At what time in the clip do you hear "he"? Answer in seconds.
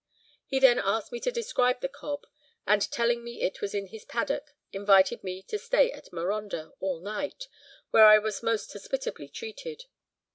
0.47-0.57